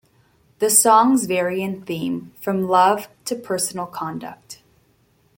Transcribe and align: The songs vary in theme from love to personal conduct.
The 0.57 0.71
songs 0.71 1.27
vary 1.27 1.61
in 1.61 1.83
theme 1.85 2.33
from 2.41 2.67
love 2.67 3.07
to 3.25 3.35
personal 3.35 3.85
conduct. 3.85 4.63